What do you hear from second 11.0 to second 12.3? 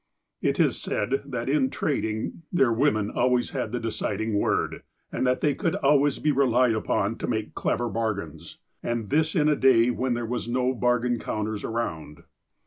counters around.